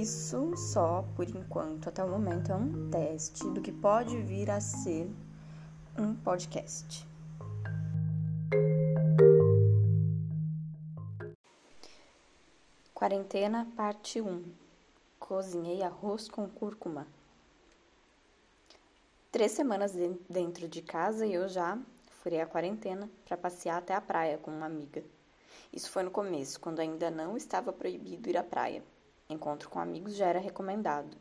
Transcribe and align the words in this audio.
isso 0.00 0.56
só 0.56 1.04
por 1.16 1.28
enquanto, 1.28 1.88
até 1.88 2.04
o 2.04 2.08
momento, 2.08 2.52
é 2.52 2.54
um 2.54 2.88
teste 2.88 3.42
do 3.50 3.60
que 3.60 3.72
pode 3.72 4.16
vir 4.22 4.48
a 4.48 4.60
ser 4.60 5.10
um 5.98 6.14
podcast. 6.14 7.04
Quarentena, 12.94 13.66
parte 13.76 14.20
1. 14.20 14.44
Cozinhei 15.18 15.82
arroz 15.82 16.28
com 16.28 16.48
cúrcuma. 16.48 17.06
Três 19.32 19.52
semanas 19.52 19.94
dentro 20.30 20.68
de 20.68 20.80
casa 20.80 21.26
e 21.26 21.34
eu 21.34 21.48
já 21.48 21.76
furei 22.22 22.40
a 22.40 22.46
quarentena 22.46 23.10
para 23.24 23.36
passear 23.36 23.78
até 23.78 23.94
a 23.94 24.00
praia 24.00 24.38
com 24.38 24.50
uma 24.50 24.66
amiga. 24.66 25.02
Isso 25.72 25.90
foi 25.90 26.04
no 26.04 26.10
começo, 26.10 26.60
quando 26.60 26.78
ainda 26.78 27.10
não 27.10 27.36
estava 27.36 27.72
proibido 27.72 28.30
ir 28.30 28.36
à 28.36 28.44
praia. 28.44 28.82
Encontro 29.30 29.68
com 29.68 29.78
amigos 29.78 30.14
já 30.14 30.26
era 30.26 30.38
recomendado. 30.38 31.14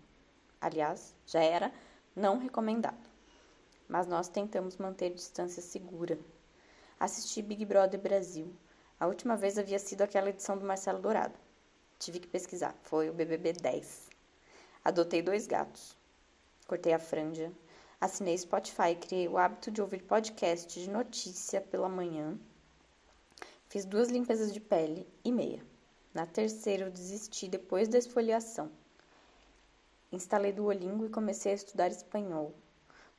Aliás, 0.62 1.14
já 1.26 1.42
era 1.44 1.74
não 2.16 2.38
recomendado. 2.38 3.10
Mas 3.88 4.08
nós 4.08 4.30
tentamos 4.30 4.78
manter 4.78 5.14
distância 5.14 5.62
segura. 5.62 6.18
Assisti 6.98 7.42
Big 7.42 7.66
Brother 7.66 8.00
Brasil. 8.00 8.54
A 8.98 9.08
última 9.08 9.36
vez 9.36 9.58
havia 9.58 9.78
sido 9.78 10.04
aquela 10.04 10.30
edição 10.30 10.58
do 10.58 10.66
Marcelo 10.66 11.00
Dourado. 11.00 11.38
Tive 12.00 12.20
que 12.20 12.28
pesquisar. 12.28 12.76
Foi 12.84 13.10
o 13.10 13.14
BBB 13.14 13.54
10. 13.54 14.10
Adotei 14.86 15.22
dois 15.22 15.46
gatos. 15.46 15.98
Cortei 16.66 16.94
a 16.94 17.00
franja. 17.00 17.52
Assinei 18.00 18.38
Spotify 18.38 18.92
e 18.92 18.96
criei 18.96 19.28
o 19.28 19.38
hábito 19.38 19.70
de 19.70 19.82
ouvir 19.82 20.04
podcast 20.04 20.80
de 20.80 20.90
notícia 20.90 21.60
pela 21.60 21.90
manhã. 21.90 22.40
Fiz 23.68 23.84
duas 23.84 24.08
limpezas 24.10 24.54
de 24.54 24.62
pele 24.62 25.06
e 25.26 25.32
meia. 25.32 25.62
Na 26.18 26.26
terceira, 26.26 26.86
eu 26.86 26.90
desisti 26.90 27.48
depois 27.48 27.88
da 27.88 28.00
esfoliação. 28.00 28.72
Instalei 30.12 30.52
Duolingo 30.52 31.06
e 31.06 31.12
comecei 31.12 31.52
a 31.52 31.56
estudar 31.56 31.92
espanhol. 31.92 32.56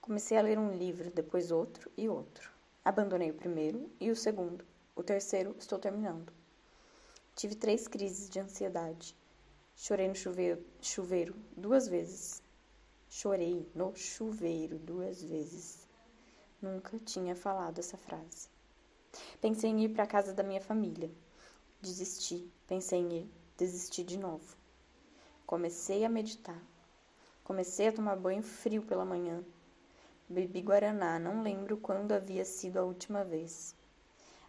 Comecei 0.00 0.36
a 0.36 0.42
ler 0.42 0.58
um 0.58 0.72
livro, 0.72 1.08
depois 1.08 1.52
outro 1.52 1.88
e 1.96 2.08
outro. 2.08 2.50
Abandonei 2.84 3.30
o 3.30 3.34
primeiro 3.34 3.88
e 4.00 4.10
o 4.10 4.16
segundo. 4.16 4.64
O 4.96 5.02
terceiro 5.04 5.54
estou 5.60 5.78
terminando. 5.78 6.32
Tive 7.36 7.54
três 7.54 7.86
crises 7.86 8.28
de 8.28 8.41
ansiedade. 8.41 9.14
Chorei 9.76 10.08
no 10.08 10.16
chuveiro, 10.16 10.60
chuveiro 10.82 11.36
duas 11.56 11.86
vezes. 11.86 12.42
Chorei 13.08 13.64
no 13.76 13.94
chuveiro 13.94 14.76
duas 14.76 15.22
vezes. 15.22 15.86
Nunca 16.60 16.98
tinha 16.98 17.36
falado 17.36 17.78
essa 17.78 17.96
frase. 17.96 18.48
Pensei 19.41 19.70
em 19.70 19.84
ir 19.84 19.91
para 19.91 20.02
a 20.02 20.08
casa 20.08 20.34
da 20.34 20.42
minha 20.42 20.60
família. 20.60 21.08
Desisti, 21.80 22.52
pensei 22.66 22.98
em 22.98 23.12
ir, 23.18 23.30
desisti 23.56 24.02
de 24.02 24.18
novo. 24.18 24.56
Comecei 25.46 26.04
a 26.04 26.08
meditar. 26.08 26.60
Comecei 27.44 27.86
a 27.86 27.92
tomar 27.92 28.16
banho 28.16 28.42
frio 28.42 28.82
pela 28.82 29.04
manhã. 29.04 29.44
Bebi 30.28 30.60
guaraná, 30.60 31.20
não 31.20 31.40
lembro 31.40 31.76
quando 31.76 32.10
havia 32.10 32.44
sido 32.44 32.78
a 32.78 32.82
última 32.82 33.24
vez. 33.24 33.76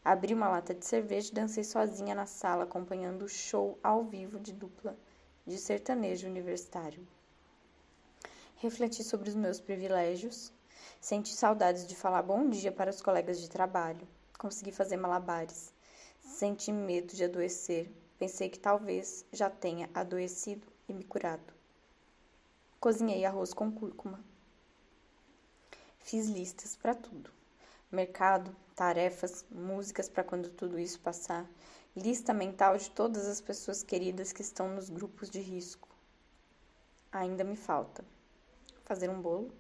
Abri 0.04 0.34
uma 0.34 0.50
lata 0.50 0.74
de 0.74 0.84
cerveja 0.84 1.30
e 1.30 1.36
dancei 1.36 1.64
sozinha 1.64 2.16
na 2.16 2.26
sala, 2.26 2.64
acompanhando 2.64 3.26
o 3.26 3.30
show 3.30 3.78
ao 3.84 4.04
vivo 4.04 4.40
de 4.40 4.52
dupla 4.52 4.98
de 5.46 5.60
sertanejo 5.60 6.28
universitário. 6.28 7.08
Refleti 8.56 9.04
sobre 9.04 9.30
os 9.30 9.36
meus 9.36 9.60
privilégios, 9.60 10.52
senti 11.00 11.36
saudades 11.36 11.86
de 11.86 11.96
falar 11.96 12.24
bom 12.24 12.50
dia 12.50 12.72
para 12.72 12.90
os 12.90 13.04
colegas 13.04 13.40
de 13.40 13.48
trabalho, 13.48 14.08
consegui 14.36 14.72
fazer 14.72 14.98
malabares, 14.98 15.72
Senti 16.30 16.72
medo 16.72 17.14
de 17.16 17.26
adoecer. 17.26 17.92
Pensei 18.18 18.50
que 18.50 18.60
talvez 18.60 19.26
já 19.34 19.50
tenha 19.50 19.90
adoecido 19.94 20.66
e 20.88 20.94
me 20.94 21.04
curado. 21.04 21.54
Cozinhei 22.80 23.26
arroz 23.26 23.52
com 23.54 23.70
cúrcuma. 23.70 24.24
Fiz 25.98 26.28
listas 26.28 26.78
para 26.78 26.94
tudo: 26.96 27.32
mercado, 27.92 28.56
tarefas, 28.74 29.44
músicas 29.52 30.08
para 30.08 30.24
quando 30.24 30.50
tudo 30.50 30.80
isso 30.80 31.00
passar, 31.02 31.50
lista 31.94 32.32
mental 32.32 32.78
de 32.78 32.90
todas 32.92 33.28
as 33.28 33.42
pessoas 33.42 33.84
queridas 33.84 34.32
que 34.32 34.44
estão 34.44 34.70
nos 34.70 34.90
grupos 34.90 35.30
de 35.30 35.42
risco. 35.42 35.90
Ainda 37.12 37.44
me 37.44 37.58
falta 37.58 38.06
fazer 38.86 39.10
um 39.10 39.20
bolo, 39.20 39.52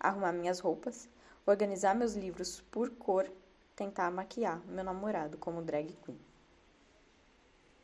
arrumar 0.00 0.32
minhas 0.32 0.58
roupas, 0.58 1.08
organizar 1.46 1.94
meus 1.94 2.14
livros 2.14 2.60
por 2.72 2.90
cor 2.90 3.30
tentar 3.74 4.10
maquiar 4.10 4.60
meu 4.66 4.84
namorado 4.84 5.36
como 5.38 5.62
drag 5.62 5.92
queen. 6.04 6.33